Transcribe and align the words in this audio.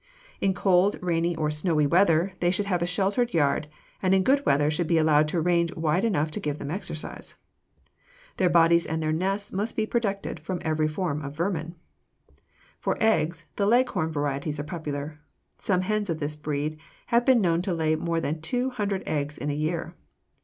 In 0.39 0.55
cold, 0.55 0.97
rainy, 0.99 1.35
or 1.35 1.51
snowy 1.51 1.85
weather 1.85 2.33
they 2.39 2.49
should 2.49 2.65
have 2.65 2.81
a 2.81 2.87
sheltered 2.87 3.35
yard, 3.35 3.67
and 4.01 4.15
in 4.15 4.23
good 4.23 4.43
weather 4.47 4.71
should 4.71 4.87
be 4.87 4.97
allowed 4.97 5.31
a 5.31 5.39
range 5.39 5.75
wide 5.75 6.03
enough 6.03 6.31
to 6.31 6.39
give 6.39 6.57
them 6.57 6.71
exercise. 6.71 7.35
Their 8.37 8.49
bodies 8.49 8.87
and 8.87 9.03
their 9.03 9.11
nests 9.11 9.53
must 9.53 9.75
be 9.75 9.85
protected 9.85 10.39
from 10.39 10.57
every 10.63 10.87
form 10.87 11.21
of 11.23 11.35
vermin. 11.37 11.75
For 12.79 12.97
eggs, 12.99 13.45
the 13.57 13.67
Leghorn 13.67 14.09
varieties 14.11 14.59
are 14.59 14.63
popular. 14.63 15.19
Some 15.59 15.81
hens 15.81 16.09
of 16.09 16.19
this 16.19 16.35
breed 16.35 16.79
have 17.13 17.23
been 17.23 17.39
known 17.39 17.61
to 17.61 17.71
lay 17.75 17.95
more 17.95 18.19
than 18.19 18.41
two 18.41 18.71
hundred 18.71 19.03
eggs 19.05 19.37
in 19.37 19.51
a 19.51 19.53
year. 19.53 19.93